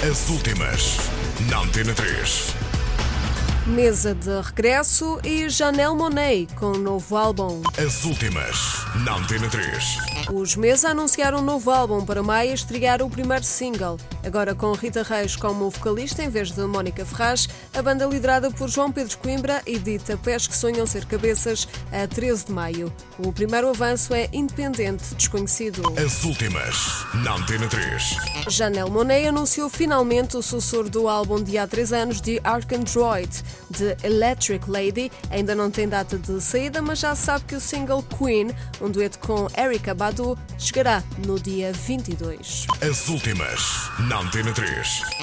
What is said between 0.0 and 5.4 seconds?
As últimas, na Antena 3. Mesa de regresso